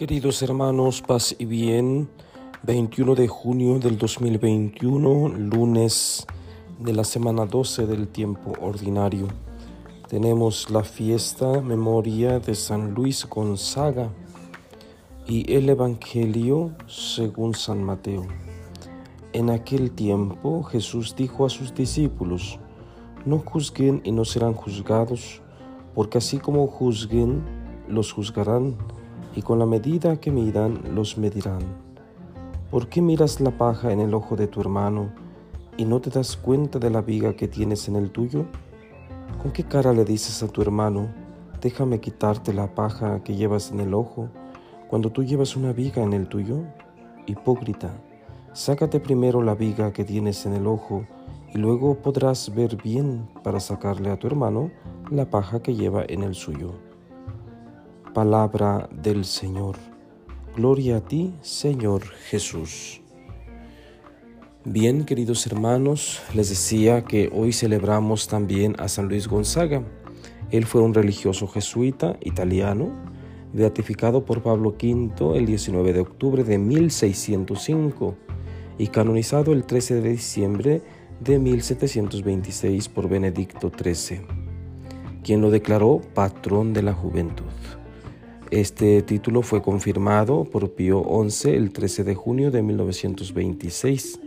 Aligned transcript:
Queridos 0.00 0.40
hermanos, 0.40 1.02
paz 1.02 1.36
y 1.38 1.44
bien, 1.44 2.08
21 2.62 3.14
de 3.14 3.28
junio 3.28 3.78
del 3.78 3.98
2021, 3.98 5.28
lunes 5.28 6.26
de 6.78 6.94
la 6.94 7.04
semana 7.04 7.44
12 7.44 7.84
del 7.84 8.08
tiempo 8.08 8.54
ordinario. 8.62 9.28
Tenemos 10.08 10.70
la 10.70 10.84
fiesta, 10.84 11.60
memoria 11.60 12.40
de 12.40 12.54
San 12.54 12.94
Luis 12.94 13.26
Gonzaga 13.28 14.08
y 15.26 15.52
el 15.52 15.68
Evangelio 15.68 16.74
según 16.86 17.54
San 17.54 17.84
Mateo. 17.84 18.26
En 19.34 19.50
aquel 19.50 19.90
tiempo 19.90 20.62
Jesús 20.62 21.14
dijo 21.14 21.44
a 21.44 21.50
sus 21.50 21.74
discípulos, 21.74 22.58
no 23.26 23.36
juzguen 23.40 24.00
y 24.02 24.12
no 24.12 24.24
serán 24.24 24.54
juzgados, 24.54 25.42
porque 25.94 26.16
así 26.16 26.38
como 26.38 26.66
juzguen, 26.68 27.44
los 27.86 28.12
juzgarán 28.14 28.78
y 29.34 29.42
con 29.42 29.58
la 29.58 29.66
medida 29.66 30.20
que 30.20 30.30
midan 30.30 30.94
los 30.94 31.18
medirán. 31.18 31.60
¿Por 32.70 32.88
qué 32.88 33.02
miras 33.02 33.40
la 33.40 33.50
paja 33.50 33.92
en 33.92 34.00
el 34.00 34.14
ojo 34.14 34.36
de 34.36 34.46
tu 34.46 34.60
hermano 34.60 35.10
y 35.76 35.84
no 35.84 36.00
te 36.00 36.10
das 36.10 36.36
cuenta 36.36 36.78
de 36.78 36.90
la 36.90 37.02
viga 37.02 37.34
que 37.34 37.48
tienes 37.48 37.88
en 37.88 37.96
el 37.96 38.10
tuyo? 38.10 38.46
¿Con 39.42 39.52
qué 39.52 39.64
cara 39.64 39.92
le 39.92 40.04
dices 40.04 40.42
a 40.42 40.48
tu 40.48 40.62
hermano, 40.62 41.08
déjame 41.60 42.00
quitarte 42.00 42.52
la 42.52 42.74
paja 42.74 43.22
que 43.22 43.34
llevas 43.34 43.70
en 43.70 43.80
el 43.80 43.94
ojo, 43.94 44.28
cuando 44.88 45.10
tú 45.10 45.24
llevas 45.24 45.56
una 45.56 45.72
viga 45.72 46.02
en 46.02 46.12
el 46.12 46.28
tuyo? 46.28 46.62
Hipócrita, 47.26 47.90
sácate 48.52 49.00
primero 49.00 49.42
la 49.42 49.54
viga 49.54 49.92
que 49.92 50.04
tienes 50.04 50.46
en 50.46 50.54
el 50.54 50.66
ojo, 50.66 51.06
y 51.52 51.58
luego 51.58 51.96
podrás 51.96 52.54
ver 52.54 52.76
bien 52.76 53.28
para 53.42 53.60
sacarle 53.60 54.10
a 54.10 54.18
tu 54.18 54.26
hermano 54.26 54.70
la 55.10 55.28
paja 55.28 55.60
que 55.60 55.74
lleva 55.74 56.04
en 56.08 56.22
el 56.22 56.34
suyo. 56.34 56.89
Palabra 58.12 58.88
del 58.90 59.24
Señor. 59.24 59.76
Gloria 60.56 60.96
a 60.96 61.00
ti, 61.00 61.32
Señor 61.42 62.02
Jesús. 62.28 63.00
Bien, 64.64 65.04
queridos 65.04 65.46
hermanos, 65.46 66.20
les 66.34 66.48
decía 66.48 67.04
que 67.04 67.30
hoy 67.32 67.52
celebramos 67.52 68.26
también 68.26 68.74
a 68.80 68.88
San 68.88 69.08
Luis 69.08 69.28
Gonzaga. 69.28 69.84
Él 70.50 70.66
fue 70.66 70.82
un 70.82 70.92
religioso 70.92 71.46
jesuita 71.46 72.16
italiano, 72.20 72.90
beatificado 73.52 74.24
por 74.24 74.42
Pablo 74.42 74.70
V 74.70 75.38
el 75.38 75.46
19 75.46 75.92
de 75.92 76.00
octubre 76.00 76.42
de 76.42 76.58
1605 76.58 78.16
y 78.76 78.88
canonizado 78.88 79.52
el 79.52 79.64
13 79.64 80.00
de 80.00 80.10
diciembre 80.10 80.82
de 81.20 81.38
1726 81.38 82.88
por 82.88 83.08
Benedicto 83.08 83.70
XIII, 83.70 84.22
quien 85.22 85.40
lo 85.40 85.50
declaró 85.50 86.00
patrón 86.12 86.72
de 86.72 86.82
la 86.82 86.92
juventud. 86.92 87.44
Este 88.50 89.00
título 89.02 89.42
fue 89.42 89.62
confirmado 89.62 90.42
por 90.42 90.72
Pío 90.72 91.04
XI 91.28 91.50
el 91.50 91.72
13 91.72 92.02
de 92.02 92.16
junio 92.16 92.50
de 92.50 92.62
1926 92.62 94.18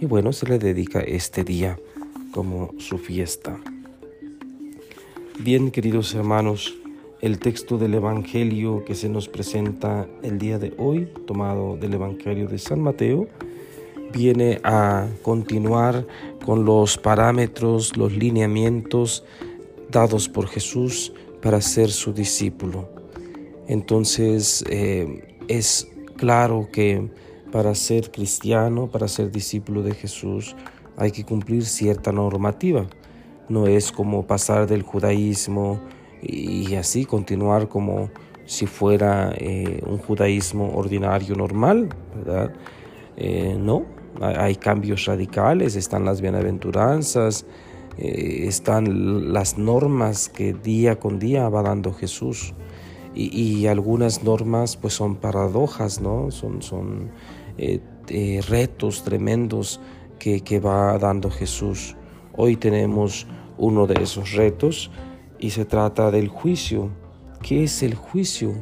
y 0.00 0.06
bueno, 0.06 0.32
se 0.32 0.46
le 0.46 0.58
dedica 0.58 0.98
este 0.98 1.44
día 1.44 1.78
como 2.32 2.74
su 2.78 2.98
fiesta. 2.98 3.60
Bien, 5.38 5.70
queridos 5.70 6.12
hermanos, 6.12 6.74
el 7.20 7.38
texto 7.38 7.78
del 7.78 7.94
Evangelio 7.94 8.84
que 8.84 8.96
se 8.96 9.08
nos 9.08 9.28
presenta 9.28 10.08
el 10.24 10.40
día 10.40 10.58
de 10.58 10.74
hoy, 10.76 11.08
tomado 11.24 11.76
del 11.76 11.94
Evangelio 11.94 12.48
de 12.48 12.58
San 12.58 12.80
Mateo, 12.80 13.28
viene 14.12 14.60
a 14.64 15.06
continuar 15.22 16.04
con 16.44 16.64
los 16.64 16.98
parámetros, 16.98 17.96
los 17.96 18.12
lineamientos 18.12 19.22
dados 19.88 20.28
por 20.28 20.48
Jesús 20.48 21.12
para 21.40 21.60
ser 21.60 21.92
su 21.92 22.12
discípulo. 22.12 22.91
Entonces 23.72 24.62
eh, 24.68 25.38
es 25.48 25.88
claro 26.18 26.68
que 26.70 27.08
para 27.50 27.74
ser 27.74 28.10
cristiano, 28.10 28.88
para 28.88 29.08
ser 29.08 29.32
discípulo 29.32 29.82
de 29.82 29.94
Jesús, 29.94 30.54
hay 30.98 31.10
que 31.10 31.24
cumplir 31.24 31.64
cierta 31.64 32.12
normativa. 32.12 32.86
No 33.48 33.66
es 33.66 33.90
como 33.90 34.26
pasar 34.26 34.66
del 34.66 34.82
judaísmo 34.82 35.80
y 36.20 36.74
así 36.74 37.06
continuar 37.06 37.70
como 37.70 38.10
si 38.44 38.66
fuera 38.66 39.32
eh, 39.38 39.82
un 39.86 39.96
judaísmo 39.96 40.76
ordinario 40.76 41.34
normal, 41.34 41.88
¿verdad? 42.14 42.52
Eh, 43.16 43.56
no, 43.58 43.86
hay 44.20 44.56
cambios 44.56 45.06
radicales, 45.06 45.76
están 45.76 46.04
las 46.04 46.20
bienaventuranzas, 46.20 47.46
están 47.96 49.32
las 49.32 49.56
normas 49.56 50.28
que 50.28 50.52
día 50.52 51.00
con 51.00 51.18
día 51.18 51.48
va 51.48 51.62
dando 51.62 51.94
Jesús 51.94 52.54
y, 53.14 53.66
algunas 53.66 54.22
normas 54.22 54.76
pues 54.76 54.94
son 54.94 55.16
paradojas, 55.16 56.00
¿no? 56.00 56.30
Son, 56.30 56.62
son 56.62 57.10
eh, 57.58 57.80
eh, 58.08 58.40
retos 58.48 59.04
tremendos 59.04 59.80
que, 60.18 60.40
que 60.40 60.60
va 60.60 60.98
dando 60.98 61.30
Jesús. 61.30 61.96
Hoy 62.34 62.56
tenemos 62.56 63.26
uno 63.58 63.86
de 63.86 64.02
esos 64.02 64.32
retos 64.32 64.90
y 65.38 65.50
se 65.50 65.64
trata 65.64 66.10
del 66.10 66.28
juicio. 66.28 66.90
¿Qué 67.42 67.64
es 67.64 67.82
el 67.82 67.94
juicio? 67.94 68.54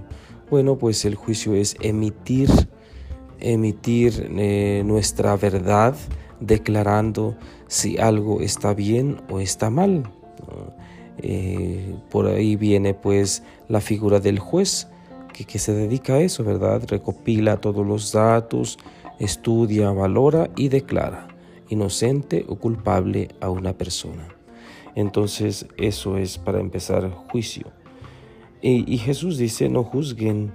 Bueno, 0.50 0.78
pues 0.78 1.04
el 1.04 1.14
juicio 1.14 1.54
es 1.54 1.76
emitir, 1.80 2.50
emitir 3.38 4.28
eh, 4.36 4.82
nuestra 4.84 5.36
verdad 5.36 5.94
declarando 6.40 7.36
si 7.68 7.98
algo 7.98 8.40
está 8.40 8.74
bien 8.74 9.20
o 9.30 9.38
está 9.40 9.70
mal. 9.70 10.10
Eh, 11.22 11.94
por 12.10 12.26
ahí 12.26 12.56
viene 12.56 12.94
pues 12.94 13.42
la 13.69 13.81
figura 13.81 14.20
del 14.20 14.38
juez 14.38 14.88
que, 15.47 15.58
se 15.58 15.72
dedica 15.72 16.14
a 16.14 16.20
eso, 16.20 16.44
¿verdad? 16.44 16.82
Recopila 16.86 17.60
todos 17.60 17.86
los 17.86 18.12
datos, 18.12 18.78
estudia, 19.19 19.91
valora 19.91 20.50
y 20.56 20.69
declara 20.69 21.28
inocente 21.69 22.44
o 22.48 22.56
culpable 22.56 23.28
a 23.41 23.48
una 23.48 23.72
persona. 23.72 24.28
Entonces 24.94 25.66
eso 25.76 26.19
es 26.19 26.36
para 26.36 26.60
empezar 26.60 27.09
juicio. 27.10 27.72
Y, 28.62 28.98
Jesús 28.98 29.38
dice, 29.38 29.70
no 29.70 29.84
juzguen 29.84 30.53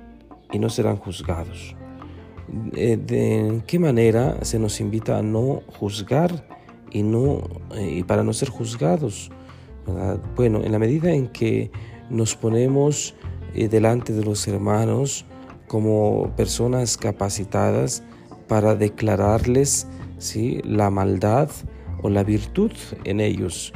y 0.51 0.59
no 0.59 0.69
serán 0.69 0.97
juzgados. 0.97 1.75
Eh, 2.75 2.97
¿De 2.97 3.63
qué 3.65 3.79
manera 3.79 4.37
se 4.43 4.59
nos 4.59 4.79
invita 4.79 5.17
a 5.17 5.23
no 5.23 5.63
juzgar 5.79 6.47
y, 6.91 7.01
no, 7.01 7.41
eh, 7.73 7.95
y 7.97 8.03
para 8.03 8.23
no 8.23 8.31
ser 8.31 8.49
juzgados? 8.49 9.31
Bueno, 10.35 10.63
en 10.63 10.71
la 10.71 10.79
medida 10.79 11.11
en 11.11 11.27
que 11.27 11.71
nos 12.09 12.35
ponemos 12.35 13.13
eh, 13.53 13.67
delante 13.67 14.13
de 14.13 14.23
los 14.23 14.47
hermanos 14.47 15.25
como 15.67 16.33
personas 16.35 16.97
capacitadas 16.97 18.03
para 18.47 18.75
declararles 18.75 19.87
¿sí? 20.17 20.61
la 20.63 20.89
maldad 20.89 21.49
o 22.01 22.09
la 22.09 22.23
virtud 22.23 22.71
en 23.03 23.19
ellos. 23.19 23.73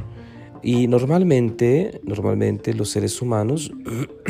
Y 0.61 0.87
normalmente, 0.87 2.01
normalmente 2.03 2.73
los 2.73 2.89
seres 2.89 3.21
humanos 3.21 3.71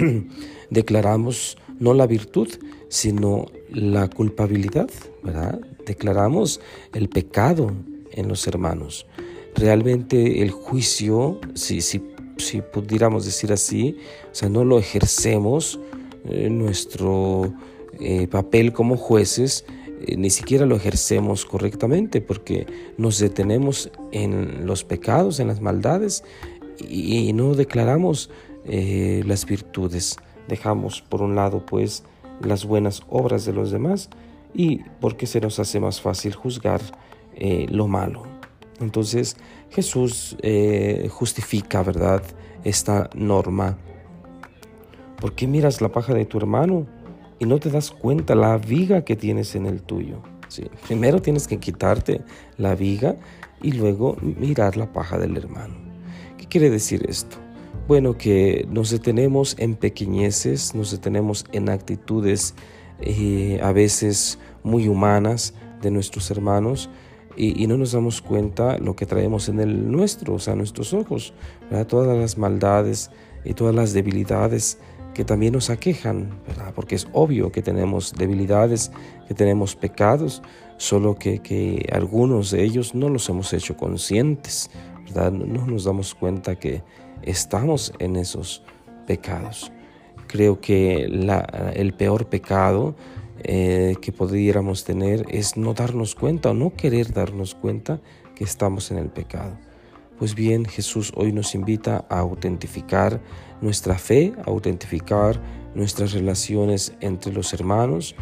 declaramos 0.69 1.57
no 1.79 1.93
la 1.93 2.07
virtud, 2.07 2.49
sino 2.89 3.45
la 3.69 4.09
culpabilidad, 4.09 4.89
¿verdad? 5.23 5.61
Declaramos 5.85 6.59
el 6.93 7.09
pecado 7.09 7.71
en 8.11 8.27
los 8.27 8.45
hermanos 8.47 9.07
realmente 9.55 10.41
el 10.41 10.51
juicio, 10.51 11.39
si, 11.55 11.79
pudiéramos 12.71 13.25
decir 13.25 13.51
así, 13.51 13.97
o 14.31 14.35
sea, 14.35 14.49
no 14.49 14.63
lo 14.63 14.79
ejercemos, 14.79 15.79
eh, 16.25 16.49
nuestro 16.49 17.53
eh, 17.99 18.27
papel 18.27 18.73
como 18.73 18.97
jueces, 18.97 19.65
eh, 20.05 20.15
ni 20.17 20.29
siquiera 20.29 20.65
lo 20.65 20.75
ejercemos 20.75 21.45
correctamente 21.45 22.21
porque 22.21 22.67
nos 22.97 23.19
detenemos 23.19 23.89
en 24.11 24.65
los 24.65 24.83
pecados, 24.83 25.39
en 25.39 25.47
las 25.47 25.61
maldades 25.61 26.23
y, 26.79 27.31
no 27.33 27.55
declaramos 27.55 28.29
las 28.65 29.45
virtudes. 29.47 30.17
Dejamos 30.47 31.01
por 31.01 31.23
un 31.23 31.35
lado 31.35 31.65
pues 31.65 32.03
las 32.41 32.65
buenas 32.65 33.01
obras 33.09 33.43
de 33.45 33.53
los 33.53 33.71
demás 33.71 34.09
y 34.53 34.81
porque 35.01 35.25
se 35.25 35.41
nos 35.41 35.57
hace 35.57 35.79
más 35.79 36.01
fácil 36.01 36.35
juzgar 36.35 36.81
lo 37.69 37.87
malo. 37.87 38.28
Entonces 38.79 39.37
Jesús 39.69 40.37
eh, 40.41 41.07
justifica, 41.11 41.83
¿verdad?, 41.83 42.23
esta 42.63 43.09
norma. 43.13 43.77
¿Por 45.19 45.33
qué 45.33 45.47
miras 45.47 45.81
la 45.81 45.89
paja 45.89 46.13
de 46.13 46.25
tu 46.25 46.37
hermano 46.37 46.87
y 47.39 47.45
no 47.45 47.59
te 47.59 47.69
das 47.69 47.91
cuenta 47.91 48.35
la 48.35 48.57
viga 48.57 49.03
que 49.03 49.15
tienes 49.15 49.55
en 49.55 49.65
el 49.65 49.81
tuyo? 49.81 50.21
¿Sí? 50.47 50.63
Primero 50.87 51.21
tienes 51.21 51.47
que 51.47 51.57
quitarte 51.57 52.21
la 52.57 52.75
viga 52.75 53.15
y 53.61 53.73
luego 53.73 54.17
mirar 54.21 54.77
la 54.77 54.91
paja 54.91 55.17
del 55.17 55.37
hermano. 55.37 55.75
¿Qué 56.37 56.45
quiere 56.47 56.69
decir 56.69 57.05
esto? 57.07 57.37
Bueno, 57.87 58.17
que 58.17 58.67
nos 58.69 58.91
detenemos 58.91 59.55
en 59.57 59.75
pequeñeces, 59.75 60.75
nos 60.75 60.91
detenemos 60.91 61.45
en 61.51 61.69
actitudes 61.69 62.55
eh, 63.01 63.59
a 63.63 63.71
veces 63.71 64.39
muy 64.63 64.87
humanas 64.87 65.53
de 65.81 65.91
nuestros 65.91 66.29
hermanos, 66.31 66.89
y, 67.35 67.67
no 67.67 67.77
nos 67.77 67.93
damos 67.93 68.21
cuenta 68.21 68.77
lo 68.77 68.95
que 68.95 69.05
traemos 69.05 69.47
en 69.49 69.59
el 69.59 69.89
nuestro, 69.89 70.33
o 70.33 70.39
sea, 70.39 70.55
nuestros 70.55 70.93
ojos, 70.93 71.33
todas 71.87 72.17
las 72.17 72.37
maldades 72.37 73.11
y 73.45 73.53
todas 73.53 73.73
las 73.73 73.93
debilidades 73.93 74.77
que 75.13 75.23
también 75.23 75.53
nos 75.53 75.69
aquejan. 75.69 76.29
Porque 76.75 76.95
es 76.95 77.07
obvio 77.13 77.51
que 77.51 77.61
tenemos 77.61 78.13
debilidades, 78.13 78.91
que 79.27 79.33
tenemos 79.33 79.75
pecados, 79.75 80.41
solo 80.77 81.15
que, 81.15 81.39
que 81.39 81.87
algunos 81.91 82.51
de 82.51 82.63
ellos 82.63 82.93
no 82.93 83.09
los 83.09 83.29
hemos 83.29 83.53
hecho 83.53 83.77
conscientes, 83.77 84.69
¿verdad? 85.05 85.31
No 85.31 85.65
nos 85.65 85.85
damos 85.85 86.15
cuenta 86.15 86.57
que 86.57 86.83
estamos 87.21 87.93
en 87.99 88.15
esos 88.15 88.63
pecados. 89.07 89.71
Creo 90.27 90.59
que 90.61 91.07
la, 91.09 91.71
el 91.73 91.93
peor 91.93 92.27
pecado 92.27 92.95
eh, 93.43 93.95
que 94.01 94.11
pudiéramos 94.11 94.83
tener 94.83 95.25
es 95.29 95.57
no 95.57 95.73
darnos 95.73 96.15
cuenta 96.15 96.51
o 96.51 96.53
no 96.53 96.73
querer 96.73 97.13
darnos 97.13 97.55
cuenta 97.55 98.01
que 98.35 98.43
estamos 98.43 98.91
en 98.91 98.97
el 98.97 99.09
pecado. 99.09 99.57
Pues 100.17 100.35
bien, 100.35 100.65
Jesús 100.65 101.13
hoy 101.15 101.31
nos 101.31 101.55
invita 101.55 102.05
a 102.09 102.19
autentificar 102.19 103.21
nuestra 103.61 103.97
fe, 103.97 104.33
a 104.45 104.49
autentificar 104.49 105.41
nuestras 105.75 106.11
relaciones 106.11 106.93
entre 106.99 107.31
los 107.31 107.53
hermanos, 107.53 108.15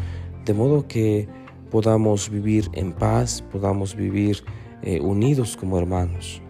de 0.44 0.54
modo 0.54 0.86
que 0.86 1.28
podamos 1.70 2.30
vivir 2.30 2.68
en 2.72 2.92
paz, 2.92 3.42
podamos 3.50 3.96
vivir 3.96 4.44
eh, 4.82 5.00
unidos 5.00 5.56
como 5.56 5.78
hermanos. 5.78 6.40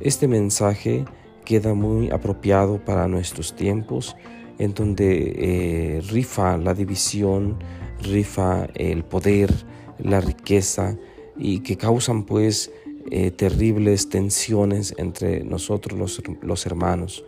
Este 0.00 0.26
mensaje 0.26 1.04
queda 1.44 1.74
muy 1.74 2.10
apropiado 2.10 2.84
para 2.84 3.06
nuestros 3.06 3.54
tiempos, 3.54 4.16
en 4.58 4.74
donde 4.74 5.32
eh, 5.36 6.00
rifa 6.08 6.56
la 6.56 6.74
división, 6.74 7.58
rifa 8.02 8.66
el 8.74 9.04
poder, 9.04 9.52
la 9.98 10.20
riqueza 10.20 10.96
y 11.36 11.60
que 11.60 11.76
causan 11.76 12.24
pues 12.24 12.70
eh, 13.10 13.30
terribles 13.30 14.08
tensiones 14.08 14.94
entre 14.98 15.44
nosotros 15.44 15.98
los, 15.98 16.22
los 16.42 16.66
hermanos. 16.66 17.24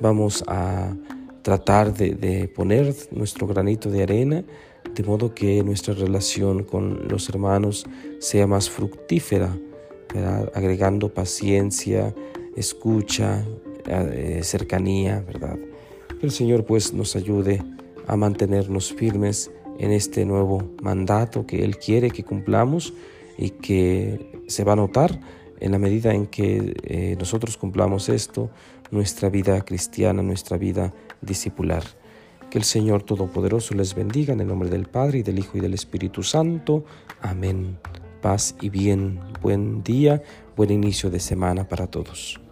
Vamos 0.00 0.44
a 0.46 0.94
tratar 1.42 1.94
de, 1.94 2.48
poner 2.48 2.94
nuestro 3.12 3.46
granito 3.46 3.88
de 3.88 4.02
arena 4.02 4.44
de 4.94 5.02
modo 5.04 5.34
que 5.34 5.62
nuestra 5.62 5.94
relación 5.94 6.64
con 6.64 7.06
los 7.08 7.28
hermanos 7.28 7.86
sea 8.18 8.46
más 8.46 8.68
fructífera, 8.68 9.56
agregando 10.54 11.12
paciencia, 11.12 12.14
escucha, 12.56 13.44
eh, 13.86 14.40
cercanía, 14.42 15.22
¿verdad? 15.26 15.56
Que 16.20 16.26
el 16.26 16.32
Señor 16.32 16.64
pues 16.64 16.92
nos 16.92 17.14
ayude 17.14 17.62
a 18.06 18.16
mantenernos 18.16 18.92
firmes 18.92 19.50
en 19.78 19.92
este 19.92 20.24
nuevo 20.24 20.70
mandato 20.82 21.46
que 21.46 21.62
Él 21.62 21.76
quiere 21.76 22.10
que 22.10 22.24
cumplamos 22.24 22.94
y 23.36 23.50
que 23.50 24.42
se 24.46 24.64
va 24.64 24.72
a 24.72 24.76
notar 24.76 25.20
en 25.60 25.72
la 25.72 25.78
medida 25.78 26.14
en 26.14 26.26
que 26.26 26.74
eh, 26.84 27.16
nosotros 27.18 27.56
cumplamos 27.56 28.08
esto, 28.08 28.50
nuestra 28.90 29.28
vida 29.28 29.60
cristiana, 29.62 30.22
nuestra 30.22 30.56
vida 30.56 30.94
discipular. 31.20 31.82
Que 32.50 32.58
el 32.58 32.64
Señor 32.64 33.02
Todopoderoso 33.02 33.74
les 33.74 33.94
bendiga 33.94 34.32
en 34.32 34.40
el 34.40 34.46
nombre 34.46 34.70
del 34.70 34.86
Padre 34.86 35.18
y 35.18 35.22
del 35.22 35.38
Hijo 35.38 35.58
y 35.58 35.60
del 35.60 35.74
Espíritu 35.74 36.22
Santo. 36.22 36.84
Amén. 37.20 37.78
Paz 38.22 38.54
y 38.60 38.68
bien. 38.68 39.20
Buen 39.42 39.82
día, 39.82 40.22
buen 40.56 40.70
inicio 40.70 41.10
de 41.10 41.20
semana 41.20 41.68
para 41.68 41.86
todos. 41.86 42.45